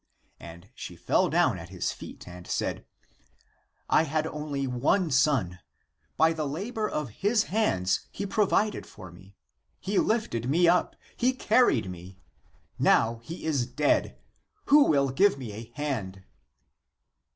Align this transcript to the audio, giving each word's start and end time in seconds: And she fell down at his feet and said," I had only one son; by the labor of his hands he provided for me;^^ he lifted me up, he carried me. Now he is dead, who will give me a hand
And 0.39 0.71
she 0.73 0.95
fell 0.95 1.29
down 1.29 1.59
at 1.59 1.69
his 1.69 1.91
feet 1.91 2.27
and 2.27 2.47
said," 2.47 2.87
I 3.87 4.01
had 4.05 4.25
only 4.25 4.65
one 4.65 5.11
son; 5.11 5.59
by 6.17 6.33
the 6.33 6.47
labor 6.47 6.89
of 6.89 7.09
his 7.21 7.43
hands 7.53 8.07
he 8.09 8.25
provided 8.25 8.87
for 8.87 9.11
me;^^ 9.11 9.35
he 9.79 9.99
lifted 9.99 10.49
me 10.49 10.67
up, 10.67 10.95
he 11.15 11.33
carried 11.33 11.87
me. 11.91 12.17
Now 12.79 13.19
he 13.21 13.45
is 13.45 13.67
dead, 13.67 14.17
who 14.65 14.85
will 14.85 15.09
give 15.09 15.37
me 15.37 15.51
a 15.51 15.71
hand 15.75 16.23